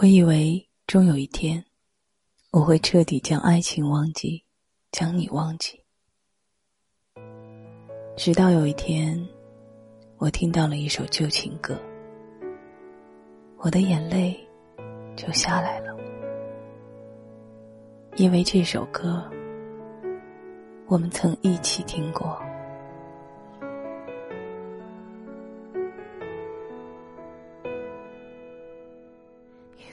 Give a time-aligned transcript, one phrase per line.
[0.00, 1.64] 我以为终有一天，
[2.52, 4.44] 我会彻底将爱情忘记，
[4.92, 5.82] 将你忘记。
[8.16, 9.28] 直到有一天，
[10.18, 11.76] 我听到了一首旧情歌，
[13.56, 14.38] 我的眼泪
[15.16, 15.96] 就下来了，
[18.14, 19.28] 因为这首歌，
[20.86, 22.40] 我们曾一起听过。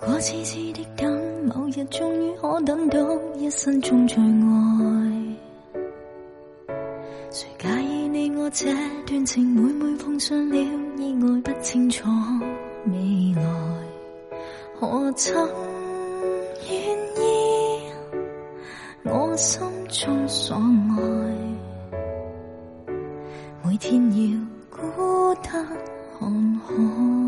[0.00, 1.10] 如果痴痴的等，
[1.46, 2.98] 某日终于可等到
[3.36, 5.36] 一生中最爱。
[7.32, 8.66] 谁介意你我这
[9.06, 9.44] 段情？
[9.44, 12.08] 每每碰上了意外，不清楚
[12.86, 13.42] 未来，
[14.78, 15.36] 何曾
[16.70, 17.82] 愿意
[19.02, 21.02] 我心中所爱？
[23.64, 24.38] 每天要
[24.70, 25.66] 孤单
[26.20, 27.27] 看海。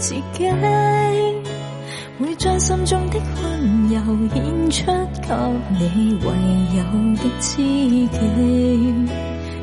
[0.00, 0.48] 自己？
[2.18, 3.96] 会将心中的温柔
[4.34, 4.84] 献出
[5.22, 5.28] 给
[5.78, 6.26] 你唯
[6.76, 6.82] 有
[7.16, 8.18] 的知己。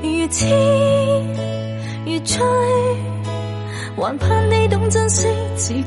[0.02, 0.39] 如痴
[2.05, 2.35] 如醉，
[3.95, 5.83] 还盼你懂珍惜自己。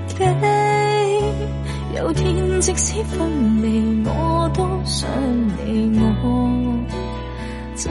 [1.97, 5.09] 有天即使分离，我都想
[5.67, 6.29] 你，我
[7.75, 7.91] 真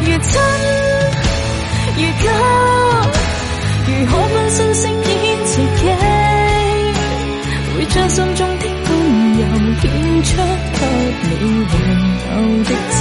[0.00, 0.32] 如真
[1.96, 2.26] 如假，
[3.86, 4.96] 如何分身饰演
[5.44, 5.82] 自己？
[7.72, 8.90] 会将心中的温
[9.38, 9.42] 柔
[9.80, 9.84] 献
[10.24, 10.28] 出
[10.76, 10.80] 给
[11.30, 11.72] 你唯
[12.26, 12.30] 有
[12.64, 12.96] 的知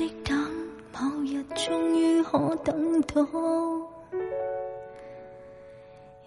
[0.00, 0.34] 的等，
[0.94, 3.22] 某日终于可等到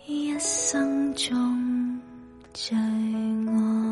[0.06, 2.00] 一生中
[2.54, 3.83] 最爱。